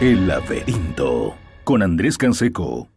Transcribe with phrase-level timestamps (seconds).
[0.00, 2.88] El laberinto con Andrés Canseco.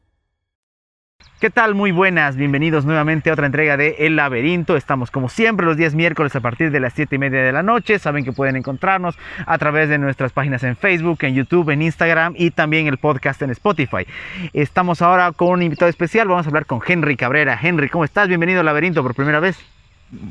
[1.39, 1.73] ¿Qué tal?
[1.73, 4.77] Muy buenas, bienvenidos nuevamente a otra entrega de El Laberinto.
[4.77, 7.63] Estamos como siempre los días miércoles a partir de las 7 y media de la
[7.63, 7.97] noche.
[7.97, 9.17] Saben que pueden encontrarnos
[9.47, 13.41] a través de nuestras páginas en Facebook, en YouTube, en Instagram y también el podcast
[13.41, 14.05] en Spotify.
[14.53, 17.57] Estamos ahora con un invitado especial, vamos a hablar con Henry Cabrera.
[17.59, 18.27] Henry, ¿cómo estás?
[18.27, 19.57] Bienvenido al Laberinto por primera vez.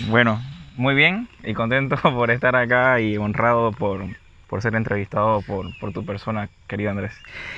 [0.09, 0.41] Bueno,
[0.77, 4.05] muy bien y contento por estar acá y honrado por,
[4.51, 7.13] por ser entrevistado por, por, tu persona, querido Andrés.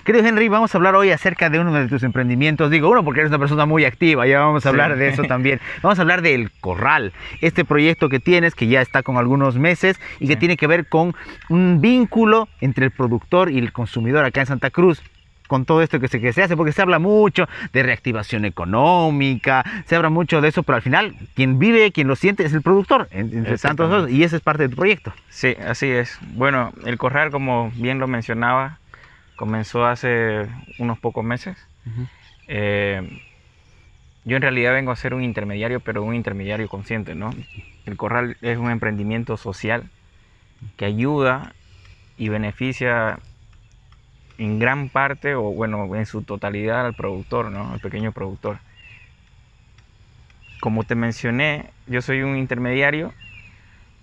[0.05, 2.71] Querido Henry, vamos a hablar hoy acerca de uno de tus emprendimientos.
[2.71, 5.59] Digo uno porque eres una persona muy activa, ya vamos a hablar de eso también.
[5.83, 9.99] Vamos a hablar del Corral, este proyecto que tienes, que ya está con algunos meses
[10.21, 11.15] y que tiene que ver con
[11.49, 15.03] un vínculo entre el productor y el consumidor acá en Santa Cruz
[15.53, 19.63] con todo esto que se, que se hace, porque se habla mucho de reactivación económica,
[19.85, 22.63] se habla mucho de eso, pero al final quien vive, quien lo siente es el
[22.63, 25.13] productor, entre tantos y ese es parte de tu proyecto.
[25.29, 26.19] Sí, así es.
[26.37, 28.79] Bueno, el corral, como bien lo mencionaba,
[29.37, 30.47] comenzó hace
[30.79, 31.59] unos pocos meses.
[32.49, 33.21] Eh,
[34.25, 37.29] yo en realidad vengo a ser un intermediario, pero un intermediario consciente, ¿no?
[37.85, 39.85] El corral es un emprendimiento social
[40.79, 41.53] que ayuda
[42.17, 43.19] y beneficia
[44.43, 47.73] en gran parte o bueno, en su totalidad al productor, ¿no?
[47.73, 48.59] Al pequeño productor.
[50.61, 53.13] Como te mencioné, yo soy un intermediario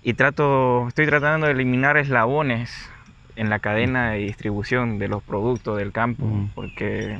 [0.02, 2.90] y trato, estoy tratando de eliminar eslabones
[3.36, 7.20] en la cadena de distribución de los productos del campo, porque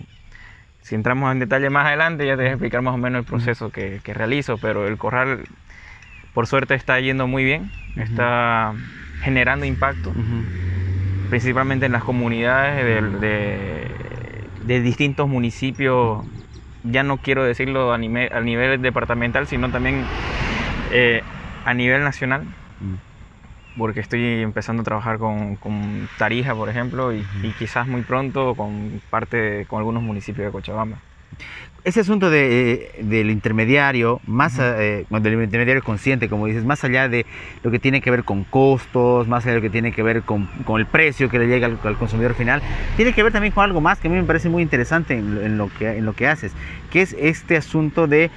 [0.82, 3.26] si entramos en detalle más adelante ya te voy a explicar más o menos el
[3.26, 5.46] proceso que, que realizo, pero el corral
[6.34, 8.76] por suerte está yendo muy bien, está
[9.20, 10.16] generando impacto
[11.30, 16.26] principalmente en las comunidades de, distintos municipios,
[16.84, 20.06] ya no quiero decirlo a nivel, a nivel departamental, sino también
[20.92, 21.22] eh,
[21.66, 23.78] a nivel nacional, mm.
[23.78, 25.58] porque estoy empezando a trabajar con,
[26.18, 31.00] Tarija, por ejemplo, y, y, quizás muy pronto con parte con algunos municipios de Cochabamba
[31.84, 37.26] ese asunto de, del intermediario, más eh, del intermediario consciente, como dices, más allá de
[37.64, 40.24] lo que tiene que ver con costos, más allá de lo que tiene que ver
[40.24, 42.62] con, con el precio que le llega al, consumidor final,
[42.96, 45.58] tiene que ver también con algo más que a mí me parece muy interesante en,
[45.58, 46.52] lo, que, en lo que haces,
[46.92, 48.30] que es este asunto de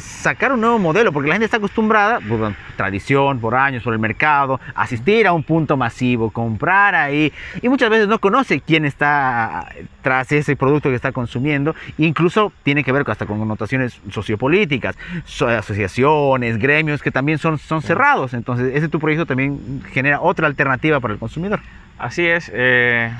[0.00, 3.98] sacar un nuevo modelo, porque la gente está acostumbrada, por tradición, por años, por el
[3.98, 7.32] mercado, asistir a un punto masivo, comprar ahí,
[7.62, 9.68] y muchas veces no conoce quién está
[10.02, 16.58] tras ese producto que está consumiendo, incluso tiene que ver hasta con connotaciones sociopolíticas, asociaciones,
[16.58, 21.14] gremios que también son, son cerrados, entonces ese tu proyecto también genera otra alternativa para
[21.14, 21.60] el consumidor.
[21.98, 22.50] Así es.
[22.52, 23.10] Eh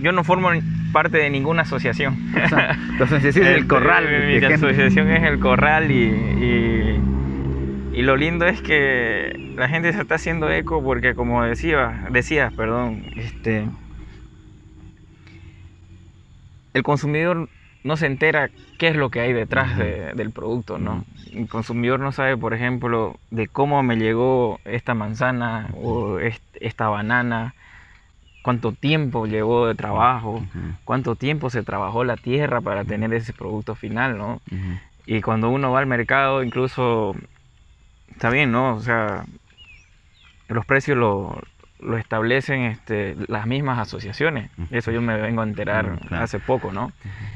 [0.00, 0.50] yo no formo
[0.92, 2.16] parte de ninguna asociación.
[2.32, 4.06] la asociación es el corral.
[4.26, 6.98] Mi asociación es el corral y,
[7.94, 12.54] y, lo lindo es que la gente se está haciendo eco porque como decía, decías,
[12.54, 13.68] perdón, este,
[16.74, 17.48] el consumidor
[17.82, 21.04] no se entera qué es lo que hay detrás del producto, ¿no?
[21.32, 26.18] El consumidor no sabe, por ejemplo, de cómo me llegó esta manzana o
[26.60, 27.54] esta banana,
[28.48, 30.42] cuánto tiempo llevó de trabajo,
[30.84, 34.40] cuánto tiempo se trabajó la tierra para tener ese producto final, ¿no?
[35.04, 37.14] Y cuando uno va al mercado, incluso,
[38.10, 38.76] está bien, ¿no?
[38.76, 39.26] O sea,
[40.48, 41.42] los precios lo,
[41.98, 44.50] establecen este, las mismas asociaciones.
[44.70, 46.90] Eso yo me vengo a enterar hace poco, ¿no?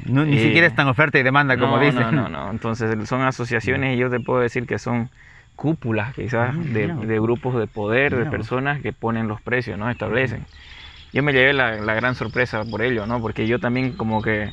[0.06, 2.04] ni siquiera es tan oferta y demanda como dicen.
[2.04, 2.50] No, no, no.
[2.50, 5.10] Entonces son asociaciones y yo te puedo decir que son
[5.56, 9.90] cúpulas quizás ah, de, de, grupos de poder, de personas que ponen los precios, ¿no?
[9.90, 10.46] Establecen
[11.12, 13.20] yo me llevé la, gran sorpresa por ello, ¿no?
[13.20, 14.50] Porque yo también como que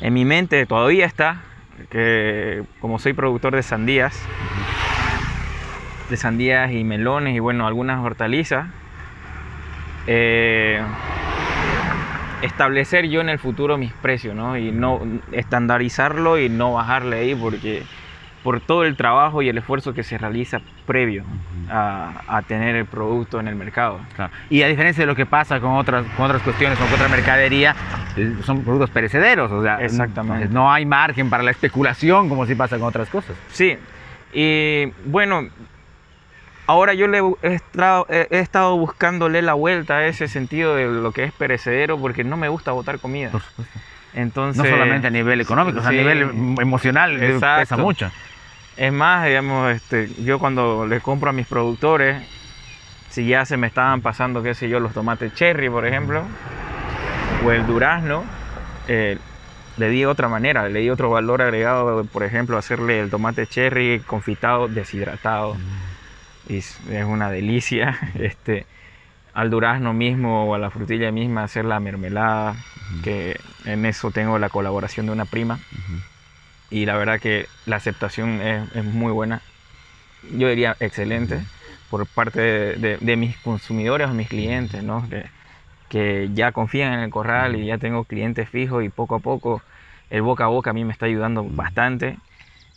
[0.00, 1.42] en mi mente todavía está
[1.90, 4.20] que como soy productor de sandías,
[6.10, 8.66] de sandías y melones y bueno, algunas hortalizas,
[10.06, 10.82] eh,
[12.42, 14.56] establecer yo en el futuro mis precios, ¿no?
[14.58, 15.00] Y no
[15.32, 17.84] estandarizarlo y no bajarle ahí porque
[18.44, 21.24] por todo el trabajo y el esfuerzo que se realiza previo
[21.70, 23.98] a, tener el producto en el mercado.
[24.50, 27.74] Y a diferencia de lo que pasa con otras, con otras cuestiones, con otra mercadería,
[28.16, 30.48] eh, son productos perecederos, o sea, Exactamente.
[30.50, 33.34] no hay margen para la especulación como si pasa con otras cosas.
[33.50, 33.78] Sí,
[34.34, 35.48] y bueno,
[36.66, 41.12] ahora yo le he, estado, he estado buscándole la vuelta a ese sentido de lo
[41.12, 43.30] que es perecedero porque no me gusta botar comida.
[44.14, 46.22] Entonces, no solamente a nivel económico, a nivel
[46.60, 48.10] emocional pesa mucho.
[48.76, 52.22] Es más, digamos, este, yo cuando le compro a mis productores,
[53.10, 56.24] si ya se me estaban pasando, qué sé yo, los tomates cherry, por ejemplo,
[57.44, 58.24] o el durazno,
[58.88, 59.18] eh,
[59.76, 64.00] le di otra manera, le di otro valor agregado, por ejemplo, hacerle el tomate cherry
[64.00, 65.56] confitado, deshidratado.
[66.48, 67.98] Y es una delicia.
[68.14, 68.66] Este,
[69.34, 72.54] al durazno mismo o a la frutilla misma hacer la mermelada,
[73.02, 75.58] que en eso tengo la colaboración de una prima.
[76.74, 79.42] Y la verdad que la aceptación es, es muy buena.
[80.36, 81.40] Yo diría excelente
[81.88, 85.08] por parte de, de, mis consumidores o mis clientes, ¿no?
[85.08, 85.26] Que,
[85.88, 89.62] que ya confían en el corral y ya tengo clientes fijos y poco a poco
[90.10, 92.16] el boca a boca a mí me está ayudando bastante.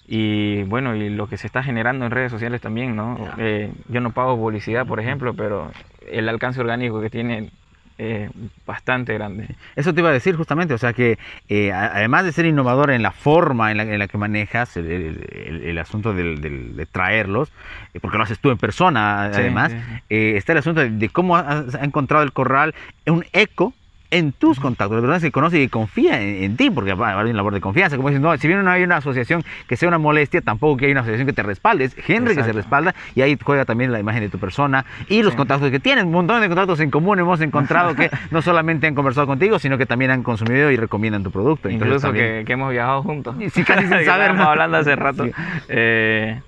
[0.07, 3.17] Y bueno, y lo que se está generando en redes sociales también, ¿no?
[3.39, 5.71] Eh, yo no pago publicidad, por ejemplo, pero
[6.07, 7.49] el alcance orgánico que tiene
[7.97, 8.29] es
[8.65, 9.47] bastante grande.
[9.75, 11.17] Eso te iba a decir justamente, o sea que
[11.49, 15.77] eh, además de ser innovador en la forma en la, en la que manejas el,
[15.77, 17.51] asunto de traerlos,
[17.93, 19.73] eh, porque lo haces tú en persona además,
[20.09, 23.73] está el asunto de, cómo ha encontrado el corral un eco
[24.09, 27.25] en tus contactos, la persona que conoce y confía en, ti, porque va a haber
[27.25, 27.97] una labor de confianza.
[27.97, 30.85] Como dices, no, si bien no hay una asociación que sea una molestia, tampoco que
[30.85, 31.85] hay una asociación que te respalde.
[31.85, 35.23] Es Henry que se respalda y ahí juega también la imagen de tu persona y
[35.23, 36.07] los contactos que tienen.
[36.07, 39.77] Un montón de contactos en común hemos encontrado que no solamente han conversado contigo, sino
[39.77, 41.69] que también han consumido y recomiendan tu producto.
[41.69, 43.35] Incluso que, hemos viajado juntos.
[43.51, 44.31] Sí, casi sin saber.
[44.31, 45.25] hablando hace rato.
[45.25, 45.31] Sí.
[45.67, 46.41] Eh,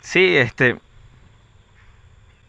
[0.00, 0.76] sí, este.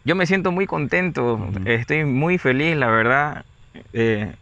[0.04, 3.44] Yo me siento muy contento, estoy muy feliz, la verdad.
[3.92, 4.32] Eh,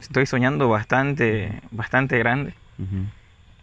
[0.00, 2.54] estoy soñando bastante, bastante grande.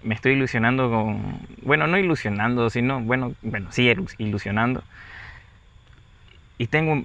[0.04, 4.84] Me estoy ilusionando con, bueno, no ilusionando, sino, bueno, bueno, sí, ilusionando.
[6.60, 7.04] Y tengo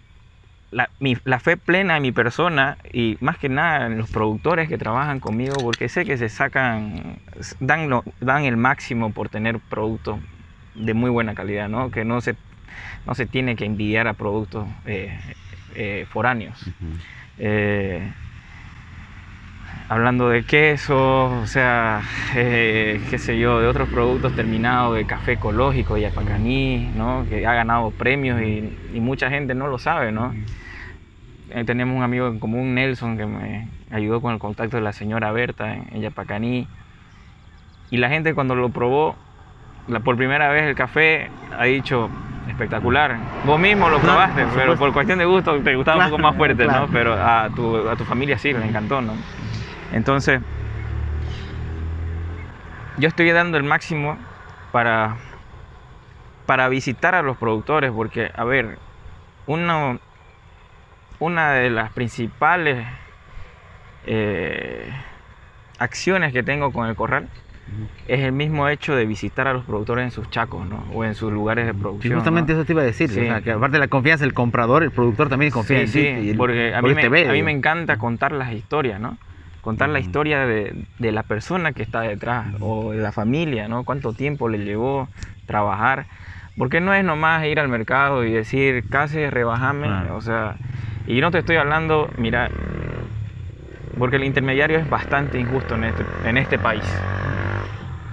[0.71, 0.91] la,
[1.25, 5.21] la, fe plena en mi persona y más que nada en los productores que trabajan
[5.21, 7.19] conmigo, porque sé que se sacan,
[7.61, 10.21] dan, lo, dan el máximo por tener productos
[10.75, 11.91] de muy buena calidad, ¿no?
[11.91, 12.37] Que no se,
[13.07, 15.19] no se tiene que envidiar a productos eh,
[15.75, 16.71] eh, foráneos
[19.93, 22.01] hablando de queso, o sea,
[22.35, 27.27] eh, qué sé yo, de otros productos terminados, de café ecológico, y apacaní, ¿no?
[27.29, 30.33] Que ha ganado premios y, mucha gente no lo sabe, ¿no?
[31.51, 34.93] Eh, tenemos un amigo en común, Nelson, que me ayudó con el contacto de la
[34.95, 36.67] señora Berta en, Yapacaní.
[37.91, 39.15] Y la gente cuando lo probó,
[39.89, 42.09] la, por primera vez el café, ha dicho,
[42.63, 43.17] espectacular.
[43.45, 46.67] Vos mismo lo probaste, pero por cuestión de gusto te gustaba un poco más fuerte,
[46.67, 46.87] ¿no?
[46.93, 49.15] Pero a tu, a tu familia sí, le encantó, ¿no?
[49.93, 50.41] Entonces,
[52.99, 54.17] yo estoy dando el máximo
[54.71, 55.17] para,
[56.47, 58.79] para visitar a los productores, porque, a ver,
[59.47, 59.99] una,
[61.19, 62.87] una de las principales
[64.07, 64.93] eh,
[65.79, 67.29] acciones que tengo con el corral
[68.09, 70.85] es el mismo hecho de visitar a los productores en sus chacos, ¿no?
[70.93, 72.15] O en sus lugares de producción.
[72.15, 75.29] justamente eso te iba a decir, que aparte de la confianza del comprador, el productor
[75.29, 76.31] también confía en ti.
[76.31, 79.19] Sí, porque a mí, me, a mí me encanta contar las historias, ¿no?
[79.63, 83.85] contar la historia de, de, la persona que está detrás o de la familia, ¿no?
[83.85, 85.09] Cuánto tiempo le llevó
[85.47, 86.07] trabajar.
[86.59, 90.57] Porque no es nomás ir al mercado y decir, casi rebajame, o sea,
[91.07, 92.51] y no te estoy hablando, mira,
[93.99, 96.85] porque el intermediario es bastante injusto en este, en este país.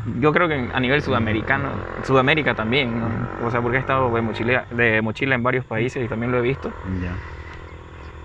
[0.06, 1.72] Yo creo que a nivel sudamericano,
[2.04, 3.46] Sudamérica también, ¿no?
[3.46, 6.40] o sea, porque he estado de mochila, de mochila en varios países y también lo
[6.40, 6.72] he visto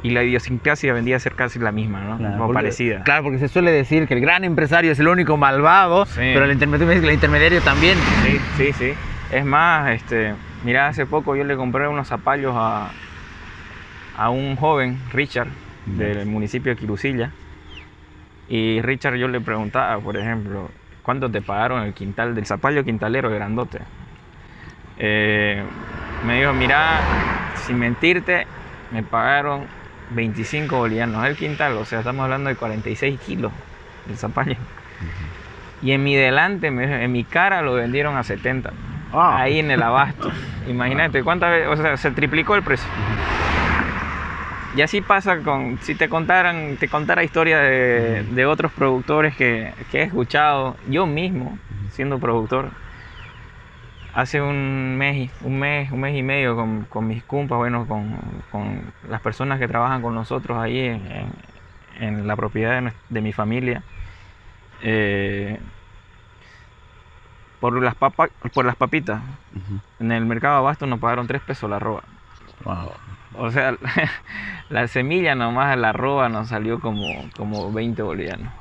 [0.05, 2.45] y la idiosincrasia vendría a ser casi la misma, ¿no?
[2.45, 3.03] o parecida.
[3.05, 6.53] Claro, porque se suele decir que el gran empresario es el único malvado, pero el
[6.53, 7.97] intermediario, el intermediario también.
[8.23, 8.93] Sí, sí, sí.
[9.31, 12.93] Es más, este, mira, hace poco yo le compré unos zapallos a,
[14.19, 15.49] a un joven, Richard,
[15.87, 17.33] del municipio de Quirusilla.
[18.47, 20.69] Y Richard yo le preguntaba, por ejemplo,
[21.05, 23.79] ¿cuánto te pagaron el quintal del zapallo quintalero grandote?
[24.97, 25.63] Eh,
[26.27, 28.47] me dijo, mira, sin mentirte,
[28.91, 29.67] me pagaron
[30.11, 33.53] 25 bolivianos el quintal, o sea, estamos hablando de 46 kilos
[34.07, 34.57] de zapallo.
[35.83, 38.73] Y en mi delante, en mi cara, lo vendieron a 70.
[39.13, 39.37] Ah.
[39.39, 40.33] Ahí en el abasto.
[40.69, 41.69] Imagínate, ¿cuántas veces?
[41.69, 42.89] O sea, se triplicó el precio.
[44.77, 49.73] Y así pasa con, si te contaran, te contara historia de, de otros productores que,
[49.93, 51.59] que, he escuchado, yo mismo,
[51.91, 52.71] siendo productor,
[54.15, 59.21] hace un mes, un mes, un mes y medio con, mis compas, bueno, con, las
[59.21, 61.01] personas que trabajan con nosotros ahí
[62.01, 63.83] en, la propiedad de, mi familia.
[64.83, 65.59] Eh,
[67.61, 69.23] por las papas, por las papitas.
[69.99, 72.03] En el mercado abasto nos pagaron 3 pesos la roba.
[73.37, 73.77] O sea,
[74.69, 78.53] la semilla nomás la roba nos salió como, como 20 bolivianos.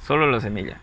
[0.00, 0.78] Solo la semilla.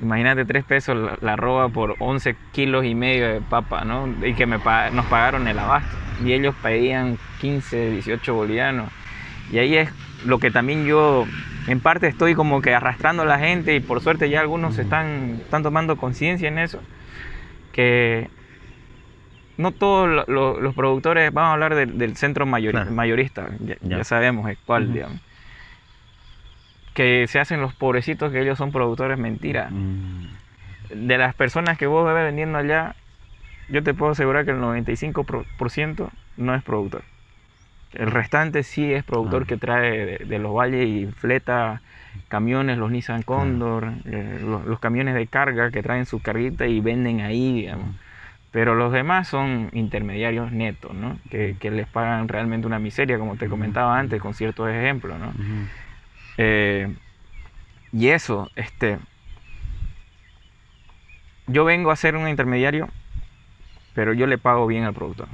[0.00, 4.08] Imagínate 3 pesos la, roba por 11 kilos y medio de papa, ¿no?
[4.24, 5.96] Y que me, nos pagaron el abasto.
[6.24, 8.92] Y ellos pedían 15, 18 bolivianos.
[9.50, 9.90] Y ahí es
[10.24, 11.26] lo que también yo,
[11.66, 15.38] en parte, estoy como que arrastrando a la gente y por suerte ya algunos están,
[15.42, 16.80] están tomando conciencia en eso.
[17.72, 18.30] Que
[19.58, 22.90] no todos lo- lo- los productores, vamos a hablar del, del centro Claro.
[22.90, 23.98] mayorista, ya, Ya.
[23.98, 24.92] ya sabemos el cual, Ujú.
[24.94, 25.20] digamos.
[26.94, 29.68] Que se hacen los pobrecitos que ellos son productores, mentira.
[29.70, 30.26] Mm,
[30.90, 32.96] De las personas que vos ves vendiendo allá,
[33.68, 37.02] yo te puedo asegurar que el 95% no es productor.
[37.92, 39.46] El restante sí es productor Ah.
[39.46, 41.82] que trae de, de los valles y fleta
[42.28, 46.80] camiones, los Nissan Condor, eh, los, los camiones de carga que traen su carguita y
[46.80, 47.94] venden ahí, digamos.
[48.50, 51.18] Pero los demás son intermediarios netos, ¿no?
[51.30, 55.32] Que, que les pagan realmente una miseria, como te comentaba antes, con ciertos ejemplos, ¿no?
[56.38, 56.94] Eh,
[57.92, 58.98] y eso, este.
[61.46, 62.88] Yo vengo a ser un intermediario,
[63.94, 65.28] pero yo le pago bien al productor.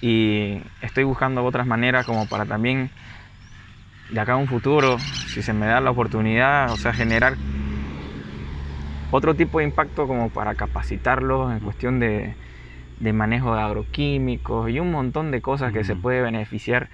[0.00, 2.90] Y estoy buscando otras maneras como para también,
[4.10, 7.36] de acá a un futuro, si se me da la oportunidad, o sea, generar
[9.10, 12.36] otro tipo de impacto como para capacitarlos en cuestión de,
[12.96, 16.02] de manejo de agroquímicos y un montón de cosas que se Ujú.
[16.02, 16.90] puede beneficiar.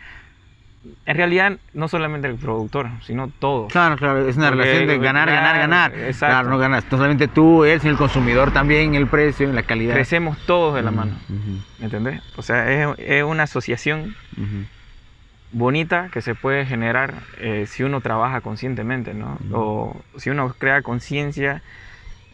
[1.06, 3.72] En realidad, no solamente el productor, sino todos.
[3.72, 5.92] Claro, claro, es una Porque, relación de ganar, ganar, claro, ganar.
[6.08, 6.34] exacto.
[6.34, 6.84] Claro, no ganas.
[6.90, 9.94] No solamente tú, él, sino el consumidor también, el precio, la calidad.
[9.94, 12.20] Crecemos todos de la Ujú, mano, ujú, ¿me entendés?
[12.36, 14.66] O sea, es, es una asociación ujú.
[15.50, 19.38] bonita que se puede generar eh, si uno trabaja conscientemente, ¿no?
[19.52, 21.62] O si uno crea conciencia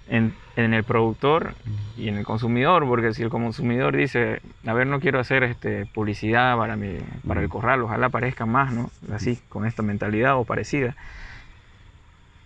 [0.09, 1.55] en, en el productor
[1.97, 5.87] y en el consumidor, porque si el consumidor dice, a ver, no quiero hacer este,
[5.87, 6.97] publicidad para, mi,
[7.27, 8.91] para el corral, ojalá aparezca más, ¿no?
[9.13, 10.97] Así, con esta mentalidad o parecida.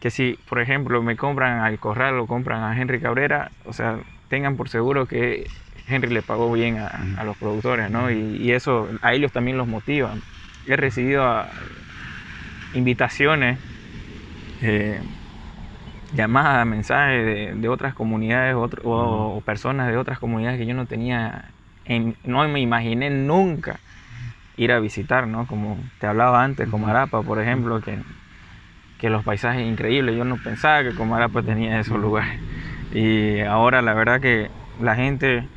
[0.00, 3.98] Que si, por ejemplo, me compran al corral o compran a Henry Cabrera, o sea,
[4.28, 5.46] tengan por seguro que
[5.86, 6.88] Henry le pagó bien a,
[7.18, 8.10] a los productores, ¿no?
[8.10, 10.14] Y, y eso a ellos también los motiva.
[10.66, 11.48] He recibido ah,
[12.74, 13.58] invitaciones,
[14.60, 15.00] eh,
[16.12, 20.74] llamadas, mensajes de, de otras comunidades otro- o, o personas de otras comunidades que yo
[20.74, 21.54] no tenía,
[21.84, 23.82] en- no me imaginé nunca
[24.56, 25.46] ir a visitar, ¿no?
[25.46, 28.04] Como te hablaba antes, Comarapa, por ejemplo, que,
[28.96, 30.16] que los paisajes increíbles.
[30.16, 32.42] Yo no pensaba que Comarapa tenía esos lugares.
[32.90, 35.50] Y ahora la verdad que la gente,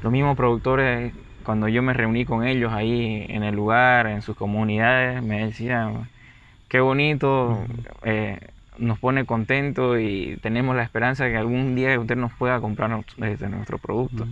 [0.00, 1.14] los mismos productores,
[1.44, 6.10] cuando yo me reuní con ellos ahí en el lugar, en sus comunidades, me decían,
[6.68, 7.66] qué bonito,
[8.04, 8.40] eh,
[8.80, 13.04] nos pone contentos y tenemos la esperanza de que algún día usted nos pueda comprar
[13.18, 14.26] este, nuestro producto.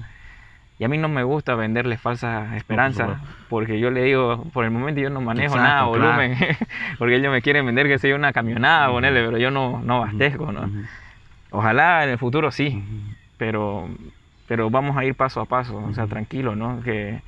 [0.79, 4.71] Y a mí no me gusta venderle falsas esperanzas, porque yo le digo, por el
[4.71, 6.17] momento yo no manejo Exacto, nada claro.
[6.17, 6.39] volumen,
[6.99, 10.53] porque ellos me quieren vender que sea una camionada, ponerle, pero yo no, no abastezco,
[10.53, 10.71] ¿no?
[11.51, 12.83] Ojalá en el futuro sí,
[13.39, 13.89] pero,
[14.47, 16.81] pero vamos a ir paso a paso, o sea, tranquilo, ¿no?
[16.83, 17.23] Que,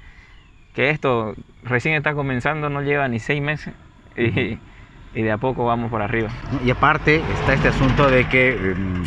[0.74, 1.34] que esto
[1.64, 3.74] recién está comenzando, no lleva ni seis meses
[4.16, 4.58] y,
[5.14, 6.29] y de a poco vamos por arriba.
[6.64, 9.05] Y aparte está este asunto de que em,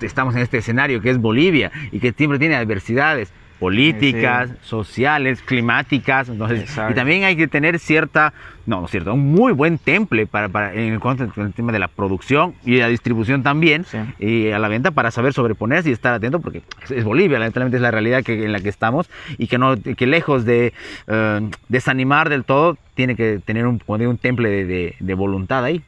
[0.00, 4.56] estamos en este escenario que es Bolivia y que siempre tiene adversidades políticas, Sí.
[4.62, 6.92] sociales, climáticas, entonces, Exacto.
[6.92, 8.32] y también hay que tener cierta,
[8.66, 11.70] no, no es cierto, un muy buen temple para, para en el, cuanto al tema
[11.70, 13.98] de la producción y la distribución también Sí.
[14.18, 17.82] y a la venta para saber sobreponerse y estar atento porque es- Bolivia, lamentablemente es
[17.82, 20.72] la realidad que, en la que estamos y que no que lejos de
[21.06, 25.82] eh, desanimar del todo tiene que tener un, un temple de, de- de voluntad ahí.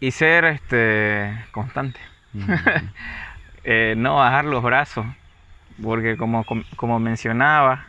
[0.00, 1.98] Y ser este, constante.
[3.64, 5.06] Eh, no bajar los brazos,
[5.82, 7.86] porque como, com- como mencionaba,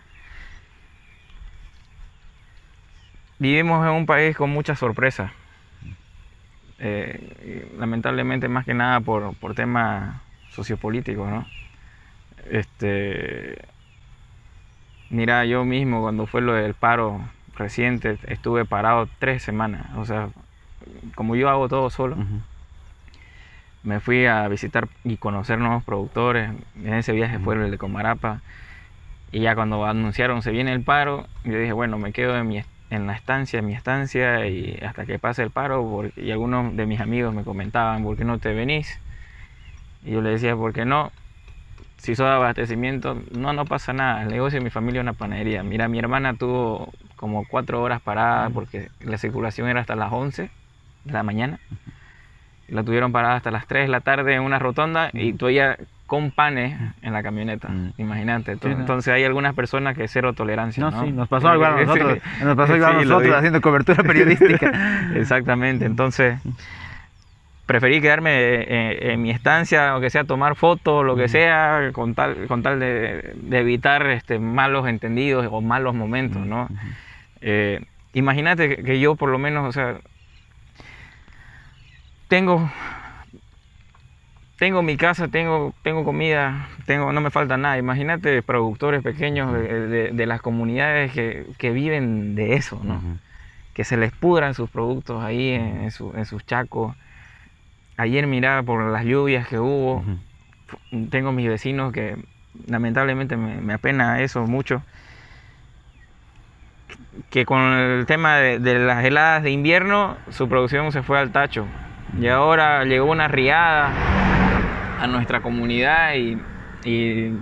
[3.40, 5.32] vivimos en un país con muchas sorpresas.
[6.80, 11.46] Eh, lamentablemente más que nada por, por temas sociopolíticos, ¿no?
[12.50, 13.58] Este,
[15.10, 17.22] mira, yo mismo cuando fue lo del paro
[17.56, 20.30] reciente, estuve parado tres semanas, o sea,
[21.16, 22.18] como yo hago todo solo.
[23.84, 26.50] Me fui a visitar y conocer nuevos productores.
[26.84, 28.42] En ese viaje fue el de Comarapa.
[29.32, 32.62] Y ya cuando anunciaron se viene el paro, yo dije, bueno, me quedo en, mi,
[32.90, 35.84] en la estancia, en mi estancia, y hasta que pase el paro.
[35.90, 39.00] porque- y algunos de mis amigos me comentaban, ¿por qué no te venís?
[40.06, 41.12] Y yo le decía, ¿por qué no?
[41.98, 44.24] Si sos de abastecimiento, no, no pasa nada.
[44.24, 45.64] El negocio de mi familia es una panadería.
[45.64, 50.50] Mira, mi hermana tuvo como cuatro horas parada porque la circulación era hasta las 11
[51.06, 51.60] de la mañana
[52.74, 56.32] la tuvieron parada hasta las 3 de la tarde en una rotonda y todavía con
[56.32, 57.70] panes en la camioneta.
[57.70, 57.94] Mm.
[57.98, 58.56] Imagínate.
[58.56, 58.72] Sí, no.
[58.72, 60.84] Entonces hay algunas personas que cero tolerancia.
[60.84, 63.62] No, No, sí, nos pasó igual a Sí, nosotros, nos pasó igual a nosotros haciendo
[63.62, 64.72] cobertura periodística.
[65.16, 65.86] Exactamente.
[65.86, 66.40] Entonces
[67.66, 72.48] preferí quedarme eh, en mi estancia, aunque sea tomar fotos, lo que sea, con tal,
[72.48, 76.68] con tal de, de evitar este, malos entendidos o malos momentos, ¿no?
[77.42, 77.80] Eh,
[78.14, 79.96] imagínate que, que yo por lo menos, o sea,
[82.34, 82.68] tengo
[84.58, 87.78] tengo mi casa, tengo, tengo comida, tengo, no me falta nada.
[87.78, 93.00] Imagínate productores pequeños de, de, las comunidades que, que, viven de eso, ¿no?
[93.76, 96.96] Que se les pudran sus productos ahí en, su, en, sus chacos.
[97.98, 100.04] Ayer miraba por las lluvias que hubo,
[101.12, 102.18] tengo mis vecinos que
[102.66, 104.82] lamentablemente me, me, apena eso mucho,
[107.30, 111.32] que con el tema de, de las heladas de invierno su producción se fue al
[111.32, 111.68] tacho.
[112.20, 113.92] Y ahora llegó una riada
[115.00, 116.40] a nuestra comunidad y,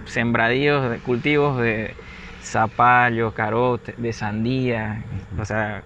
[0.06, 1.96] sembradíos de cultivos de
[2.42, 5.04] zapallo, carote, de sandía,
[5.38, 5.84] o sea,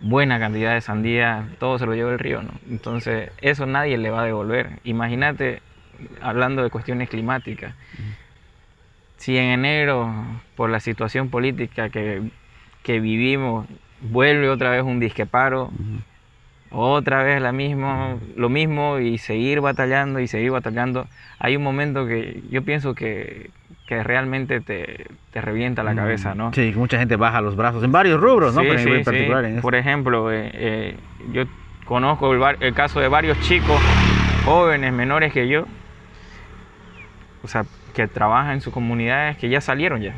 [0.00, 2.52] buena cantidad de sandía, todo se lo lleva el río, ¿no?
[2.70, 4.78] Entonces, eso nadie le va a devolver.
[4.84, 5.62] Imagínate,
[6.22, 7.74] hablando de cuestiones climáticas,
[9.16, 10.14] si en enero,
[10.54, 12.22] por la situación política que,
[12.84, 13.66] que vivimos,
[14.00, 15.72] vuelve otra vez un disque paro,
[16.70, 21.06] otra vez la misma, lo mismo y seguir batallando y seguir batallando.
[21.38, 23.50] Hay un momento que yo pienso que,
[23.86, 26.52] que realmente te, te, revienta la cabeza, ¿no?
[26.52, 28.62] Sí, mucha gente baja los brazos en varios rubros, ¿no?
[28.62, 30.96] Sí, sí, Por ejemplo, eh, eh,
[31.32, 31.44] yo
[31.84, 33.80] conozco el, el, caso de varios chicos
[34.44, 35.66] jóvenes, menores que yo,
[37.42, 40.14] o sea, que trabajan en sus comunidades, que ya salieron ya.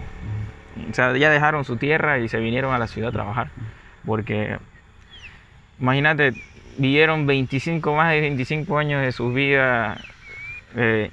[0.90, 3.50] O sea, ya dejaron su tierra y se vinieron a la ciudad a trabajar.
[4.04, 4.58] Porque
[5.80, 6.32] imagínate,
[6.76, 10.00] vivieron 25, más de 25 años de sus vidas
[10.76, 11.11] eh,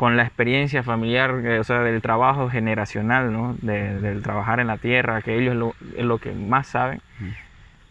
[0.00, 3.54] con la experiencia familiar, eh, o sea, del trabajo generacional, ¿no?
[3.60, 7.02] del trabajar en la tierra, que ellos lo, es lo que más saben,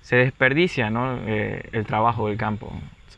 [0.01, 1.19] se desperdicia ¿no?
[1.27, 2.73] Eh, el trabajo del campo.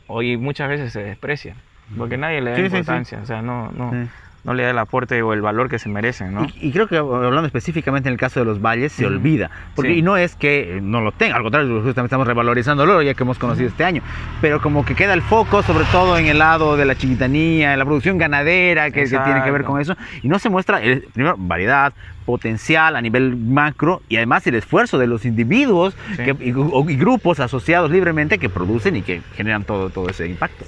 [0.08, 1.54] Hoy muchas veces se desprecia,
[1.96, 4.08] porque nadie le da importancia, o sea, no, no,
[4.44, 6.46] no le da el aporte o el valor que se merecen, ¿no?
[6.60, 9.50] Y, creo que hablando específicamente en el caso de los valles, se olvida.
[9.74, 13.22] Porque, Y no es que no lo tenga, al contrario, justamente estamos revalorizándolo ya que
[13.22, 14.02] hemos conocido este año.
[14.40, 17.78] Pero como que queda el foco sobre todo en el lado de la chiquitanía, en
[17.78, 19.96] la producción ganadera, que, tiene que ver con eso.
[20.22, 20.80] Y no se muestra,
[21.12, 21.92] primero, variedad,
[22.24, 25.96] potencial a nivel macro y además el esfuerzo de los individuos
[26.38, 26.52] y,
[26.96, 30.64] grupos asociados libremente que producen y que generan todo, todo ese impacto.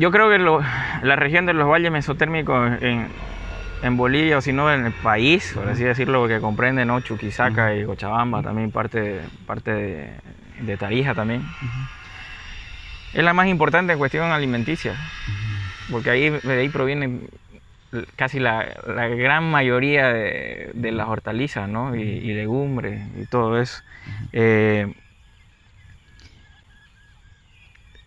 [0.00, 0.38] Yo creo que
[1.06, 5.68] la región de los valles mesotérmicos en, Bolivia, o si no en el país, por
[5.68, 7.02] así decirlo, que comprende ¿no?
[7.02, 10.10] Chuquisaca y Cochabamba, también parte, parte
[10.58, 11.44] de, Tarija también,
[13.12, 14.94] es la más importante en cuestión alimenticia,
[15.90, 17.20] porque ahí, de ahí proviene
[18.16, 21.94] casi la, gran mayoría de, las hortalizas ¿no?
[21.94, 23.82] y, legumbres y todo eso.
[24.32, 24.94] Eh,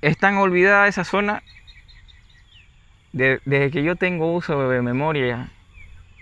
[0.02, 1.44] es tan olvidada esa zona
[3.14, 5.50] desde que yo tengo uso de memoria,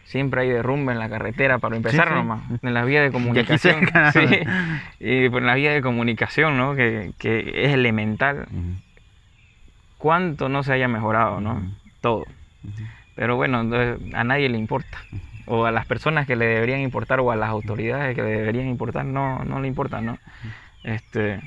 [0.04, 3.80] siempre hay derrumbe en la carretera para empezar nomás, en las vías de comunicación.
[5.00, 6.76] y en las vías de comunicación, ¿no?
[6.76, 8.48] Que, es elemental.
[9.98, 11.62] ¿Cuánto no se haya mejorado, no?
[12.02, 12.26] Todo.
[13.16, 13.60] Pero bueno,
[14.14, 14.98] a nadie le importa.
[15.46, 18.68] O a las personas que le deberían importar o a las autoridades que le deberían
[18.68, 20.18] importar, no, no le importa, ¿no?
[20.84, 21.40] Este,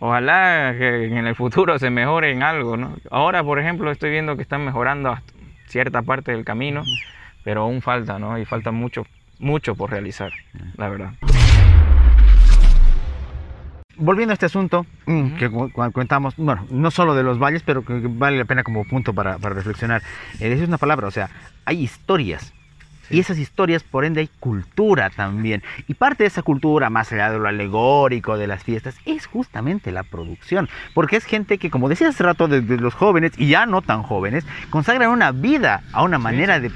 [0.00, 2.94] Ojalá que en el futuro se mejore en algo, ¿no?
[3.10, 5.18] Ahora, por ejemplo, estoy viendo que están mejorando
[5.66, 6.84] cierta parte del camino,
[7.42, 8.38] pero aún falta, ¿no?
[8.38, 9.04] Y falta mucho,
[9.40, 10.30] mucho por realizar,
[10.76, 11.14] la verdad.
[13.96, 18.00] Volviendo a este asunto mm, que comentamos, bueno, no solo de los valles, pero que
[18.04, 20.02] vale la pena como punto para, reflexionar.
[20.38, 21.28] Eh, es una palabra, o sea,
[21.64, 22.54] hay historias
[23.10, 25.62] y esas historias, por ende, hay cultura también.
[25.86, 29.92] Y parte de esa cultura, más allá de lo alegórico de las fiestas, es justamente
[29.92, 30.68] la producción.
[30.94, 34.02] Porque es gente que, como decía hace rato, desde los jóvenes, y ya no tan
[34.02, 36.70] jóvenes, consagran una vida a una manera de,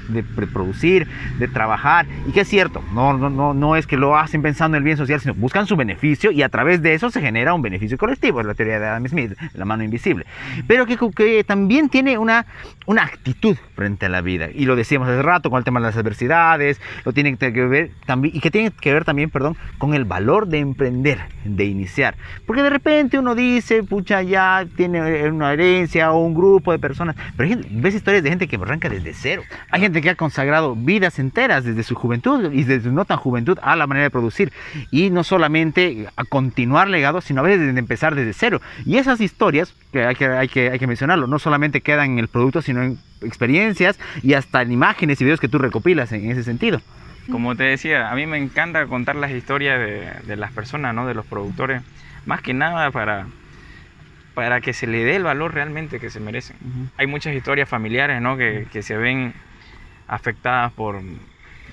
[0.51, 2.05] producir, de trabajar.
[2.27, 4.85] Y que es cierto, no, no, no, no es que lo hacen pensando en el
[4.85, 7.97] bien social, sino buscan su beneficio y a través de eso se genera un beneficio
[7.97, 8.41] colectivo.
[8.41, 10.25] Es la teoría de Adam Smith, la mano invisible.
[10.67, 12.45] Pero que, que también tiene una,
[12.87, 14.49] una actitud frente a la vida.
[14.53, 17.91] Y lo decíamos hace rato con el tema de las adversidades lo tienen que ver
[18.05, 22.15] también, y que tiene que ver también, perdón, con el valor de emprender, de iniciar.
[22.45, 27.15] Porque de repente uno dice, pucha, ya tiene una herencia o un grupo de personas,
[27.37, 29.43] pero ves historias de gente que arranca desde cero.
[29.69, 33.57] Hay gente que ha consagrado vidas enteras desde su juventud y desde no tan juventud
[33.61, 34.51] a la manera de producir.
[34.91, 38.61] Y no solamente a continuar legados, sino a veces desde empezar desde cero.
[38.85, 42.19] Y esas historias, que hay que, hay que, hay que mencionarlo, no solamente quedan en
[42.19, 46.29] el producto, sino en experiencias y hasta en imágenes y videos que tú recopilas en
[46.29, 46.81] ese sentido.
[47.31, 51.07] Como te decía, a mí me encanta contar las historias de, las personas, ¿no?
[51.07, 51.81] de los productores,
[52.25, 53.27] más que nada para,
[54.33, 56.57] para que se le dé el valor realmente que se merecen.
[56.97, 58.35] Hay muchas historias familiares ¿no?
[58.35, 59.33] que, que se ven
[60.07, 61.01] afectadas por,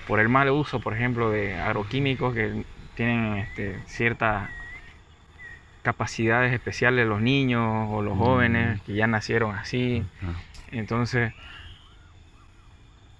[0.06, 4.50] por el mal uso, por ejemplo, de agroquímicos que tienen este, cierta
[5.82, 10.04] capacidades especiales los niños o los jóvenes que ya nacieron así.
[10.72, 11.32] Entonces,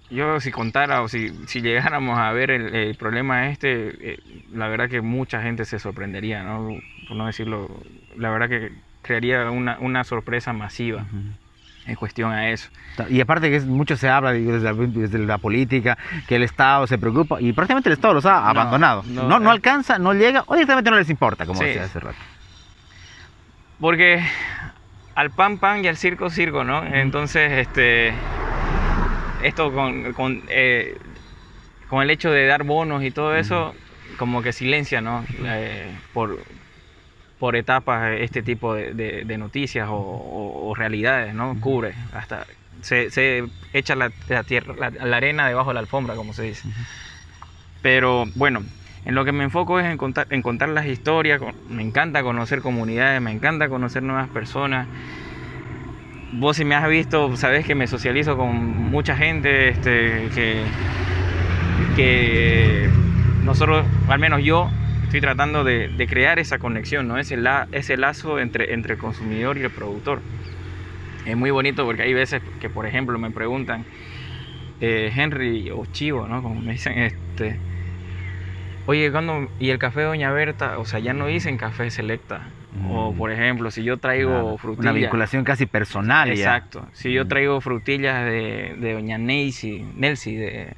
[0.09, 4.19] yo si contara o si, si llegáramos a ver el, problema este, eh,
[4.53, 6.77] la verdad que mucha gente se sorprendería, ¿no?
[7.07, 7.69] Por no decirlo,
[8.17, 11.05] la verdad que crearía una, una sorpresa masiva.
[11.87, 12.69] en cuestión a eso.
[13.09, 17.53] Y aparte que mucho se habla desde la, política, que el Estado se preocupa, y
[17.53, 19.03] prácticamente el Estado los ha abandonado.
[19.07, 19.51] No, no, eh.
[19.51, 22.19] alcanza, no llega, o directamente no les importa, como decía hace rato.
[23.79, 24.23] Porque
[25.15, 26.83] al pan pan y al circo circo, ¿no?
[26.85, 28.13] Entonces, este
[29.43, 30.97] esto con, con, eh,
[31.89, 33.73] con, el hecho de dar bonos y todo eso,
[34.17, 35.25] como que silencia, ¿no?
[35.43, 36.39] Eh, por,
[37.39, 41.59] por etapas este tipo de, noticias o, realidades, ¿no?
[41.59, 42.45] Cubre, hasta
[42.81, 43.43] se, se
[43.73, 44.11] echa la,
[44.43, 46.67] tierra, la, arena debajo de la alfombra, como se dice.
[47.81, 48.63] Pero bueno,
[49.05, 53.31] en lo que me enfoco es en contar, las historias, me encanta conocer comunidades, me
[53.31, 54.87] encanta conocer nuevas personas
[56.33, 58.55] vos si me has visto, sabes que me socializo con
[58.89, 60.63] mucha gente, este, que,
[61.95, 62.89] que
[63.43, 64.69] nosotros, al menos yo,
[65.03, 67.17] estoy tratando de, crear esa conexión, ¿no?
[67.17, 70.21] ese, la, ese lazo entre, entre el consumidor y el productor.
[71.25, 73.85] Es muy bonito porque hay veces que, por ejemplo, me preguntan,
[74.79, 76.41] eh, Henry o Chivo, ¿no?
[76.41, 77.59] Como me dicen, este,
[78.85, 82.47] oye, cuando y el café de Doña Berta, o sea, ya no dicen café selecta,
[82.89, 83.17] o mm.
[83.17, 84.91] por ejemplo, si yo traigo frutillas.
[84.91, 86.29] Una vinculación casi personal.
[86.29, 86.87] Exacto.
[86.93, 87.27] Si yo mm.
[87.27, 90.75] traigo frutillas de, de Doña Nelsi, Nelsi de,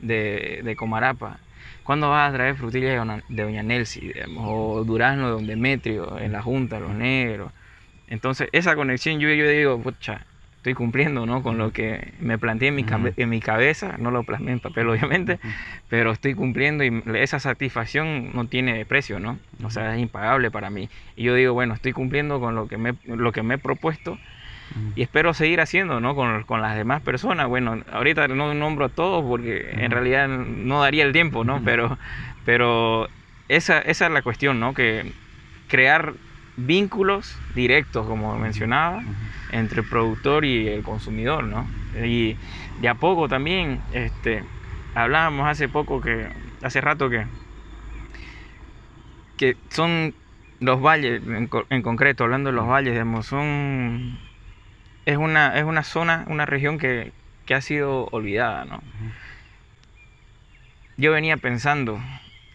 [0.00, 1.38] de, Comarapa,
[1.84, 4.12] ¿cuándo vas a traer frutillas de Doña Nelsi?
[4.36, 7.52] O durazno de Don Demetrio, en la Junta, los negros.
[8.08, 10.24] Entonces, esa conexión yo, yo digo, pucha,
[10.66, 11.44] estoy cumpliendo ¿no?
[11.44, 12.84] con lo que me planteé en mi,
[13.16, 15.38] en mi cabeza, no lo plasmé en papel obviamente,
[15.88, 19.38] pero estoy cumpliendo y esa satisfacción no tiene precio, ¿no?
[19.62, 20.88] O sea, es impagable para mí.
[21.14, 24.18] Y yo digo, bueno, estoy cumpliendo con lo que me, lo que me he propuesto
[24.96, 26.16] y espero seguir haciendo, ¿no?
[26.16, 27.46] Con, con, las demás personas.
[27.46, 31.62] Bueno, ahorita no nombro a todos porque en realidad no daría el tiempo, ¿no?
[31.64, 31.96] Pero,
[32.44, 33.08] pero
[33.48, 34.74] esa, esa es la cuestión, ¿no?
[34.74, 35.12] Que
[35.68, 36.14] crear
[36.56, 39.02] vínculos directos, como mencionaba,
[39.52, 41.66] entre el productor y el consumidor, ¿no?
[42.04, 42.36] Y
[42.80, 44.42] de a poco también, este,
[44.94, 46.28] hablábamos hace poco que,
[46.62, 47.26] hace rato que,
[49.36, 50.14] que son
[50.60, 54.18] los valles, en, concreto, hablando de los valles, digamos, son,
[55.04, 57.12] es una, es una zona, una región que,
[57.44, 58.82] que ha sido olvidada, ¿no?
[60.98, 62.00] Yo venía pensando,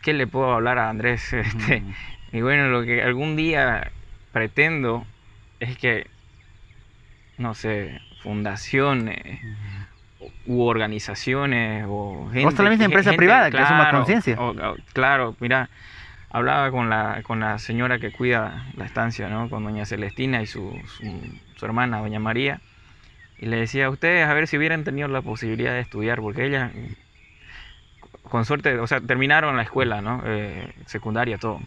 [0.01, 1.33] ¿qué le puedo hablar a Andrés?
[1.33, 1.83] Este,
[2.31, 3.91] y bueno, lo que algún día
[4.31, 5.05] pretendo
[5.59, 6.07] es que,
[7.37, 9.39] no sé, fundaciones
[10.45, 12.45] u organizaciones o gente...
[12.45, 14.37] O hasta la misma empresa privada que claro, asuma conciencia.
[14.93, 15.69] Claro, mira,
[16.31, 19.49] hablaba con la, con la señora que cuida la estancia, ¿no?
[19.49, 20.73] Con doña Celestina y su,
[21.57, 22.61] su, hermana, doña María,
[23.37, 26.45] y le decía a ustedes a ver si hubieran tenido la posibilidad de estudiar, porque
[26.45, 26.71] ella,
[28.31, 30.23] con suerte, o sea, terminaron la escuela, ¿no?
[30.25, 31.59] Eh, secundaria, todo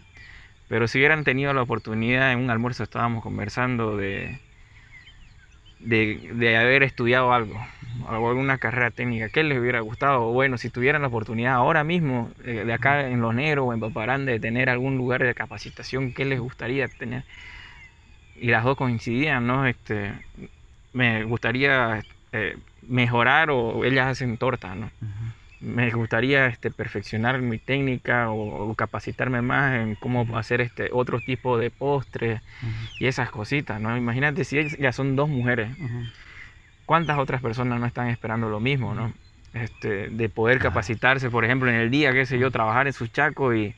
[0.67, 4.39] pero si hubieran tenido la oportunidad, en un almuerzo estábamos conversando de,
[5.79, 7.59] de, haber estudiado algo,
[8.07, 10.31] alguna carrera técnica, ¿qué les hubiera gustado?
[10.31, 13.79] Bueno, si tuvieran la oportunidad ahora mismo, eh, de acá en Los Negros o en
[13.79, 17.23] Paparán, de tener algún lugar de capacitación, ¿qué les gustaría tener?
[18.35, 19.67] Y las dos coincidían, ¿no?
[19.67, 20.13] Este,
[20.93, 24.89] me gustaría eh, mejorar o ellas hacen torta, ¿no?
[25.65, 31.57] Me gustaría este, perfeccionar mi técnica o, capacitarme más en cómo hacer este otro tipo
[31.57, 32.41] de postres
[32.99, 33.97] y esas cositas, ¿no?
[33.97, 35.69] Imagínate si ya son dos mujeres,
[36.85, 39.11] ¿cuántas otras personas no están esperando lo mismo, ¿no?
[39.53, 43.07] Este, de poder capacitarse, por ejemplo, en el día, qué sé yo, trabajar en su
[43.07, 43.73] chaco y,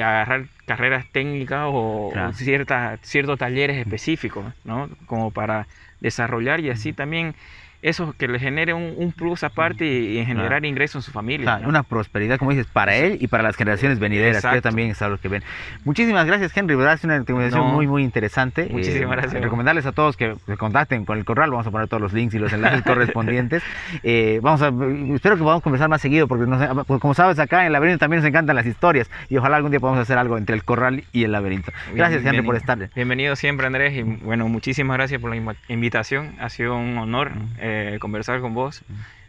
[0.00, 4.88] agarrar carreras técnicas o, ciertas, ciertos talleres específicos, ¿no?
[5.06, 5.66] Como para
[6.00, 7.34] desarrollar y así también
[7.84, 11.60] eso que le genere un, plus aparte y, generar ingresos en su familia.
[11.66, 15.18] Una prosperidad, como dices, para él y para las generaciones venideras, que también es algo
[15.18, 15.42] que ven.
[15.84, 16.94] Muchísimas gracias, Henry, ¿verdad?
[16.94, 18.68] Es una recomendación muy, muy interesante.
[18.70, 19.42] Muchísimas eh, gracias.
[19.42, 22.34] Recomendarles a todos que se contacten con el corral, vamos a poner todos los links
[22.34, 23.62] y los enlaces correspondientes.
[24.02, 24.68] Eh, vamos a,
[25.14, 26.46] espero que podamos conversar más seguido, porque
[26.86, 29.70] pues, como sabes, acá en el laberinto también nos encantan las historias y ojalá algún
[29.70, 31.72] día podamos hacer algo entre el corral y el laberinto.
[31.94, 32.90] Gracias, Henry, por estar.
[32.94, 36.34] Bienvenido siempre, Andrés, y bueno, muchísimas gracias por la invitación.
[36.38, 37.32] Ha sido un honor.
[37.74, 38.84] Eh, conversar con vos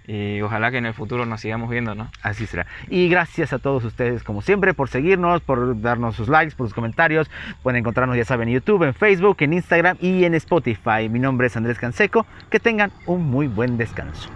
[0.07, 2.11] y ojalá que en el futuro nos sigamos viendo, ¿no?
[2.21, 2.67] Así será.
[2.89, 6.73] Y gracias a todos ustedes, como siempre, por seguirnos, por darnos sus likes, por sus
[6.73, 7.29] comentarios.
[7.63, 11.09] Pueden encontrarnos, ya saben, en YouTube, en Facebook, en Instagram y en Spotify.
[11.09, 12.25] Mi nombre es Andrés Canseco.
[12.49, 14.29] Que tengan un muy buen descanso.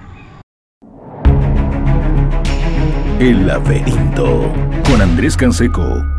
[3.19, 4.51] El laberinto
[4.85, 6.18] con Andrés Canseco.